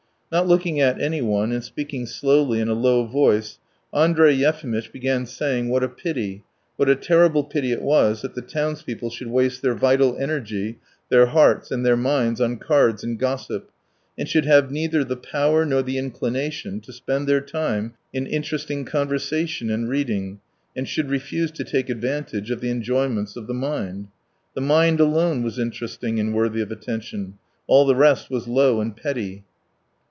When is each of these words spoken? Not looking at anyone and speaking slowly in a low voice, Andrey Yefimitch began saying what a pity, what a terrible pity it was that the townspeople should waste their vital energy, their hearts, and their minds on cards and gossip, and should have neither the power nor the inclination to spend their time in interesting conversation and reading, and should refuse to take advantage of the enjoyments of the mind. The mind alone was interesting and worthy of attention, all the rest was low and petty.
Not 0.33 0.47
looking 0.47 0.79
at 0.79 0.97
anyone 1.01 1.51
and 1.51 1.61
speaking 1.61 2.05
slowly 2.05 2.61
in 2.61 2.69
a 2.69 2.73
low 2.73 3.03
voice, 3.03 3.59
Andrey 3.93 4.33
Yefimitch 4.33 4.89
began 4.93 5.25
saying 5.25 5.67
what 5.67 5.83
a 5.83 5.89
pity, 5.89 6.45
what 6.77 6.87
a 6.87 6.95
terrible 6.95 7.43
pity 7.43 7.73
it 7.73 7.81
was 7.81 8.21
that 8.21 8.33
the 8.33 8.41
townspeople 8.41 9.09
should 9.09 9.27
waste 9.27 9.61
their 9.61 9.75
vital 9.75 10.15
energy, 10.17 10.77
their 11.09 11.25
hearts, 11.25 11.69
and 11.69 11.85
their 11.85 11.97
minds 11.97 12.39
on 12.39 12.55
cards 12.59 13.03
and 13.03 13.19
gossip, 13.19 13.71
and 14.17 14.29
should 14.29 14.45
have 14.45 14.71
neither 14.71 15.03
the 15.03 15.17
power 15.17 15.65
nor 15.65 15.81
the 15.83 15.97
inclination 15.97 16.79
to 16.79 16.93
spend 16.93 17.27
their 17.27 17.41
time 17.41 17.95
in 18.13 18.25
interesting 18.25 18.85
conversation 18.85 19.69
and 19.69 19.89
reading, 19.89 20.39
and 20.77 20.87
should 20.87 21.09
refuse 21.09 21.51
to 21.51 21.65
take 21.65 21.89
advantage 21.89 22.49
of 22.51 22.61
the 22.61 22.69
enjoyments 22.71 23.35
of 23.35 23.47
the 23.47 23.53
mind. 23.53 24.07
The 24.55 24.61
mind 24.61 25.01
alone 25.01 25.43
was 25.43 25.59
interesting 25.59 26.21
and 26.21 26.33
worthy 26.33 26.61
of 26.61 26.71
attention, 26.71 27.37
all 27.67 27.85
the 27.85 27.97
rest 27.97 28.29
was 28.29 28.47
low 28.47 28.79
and 28.79 28.95
petty. 28.95 29.43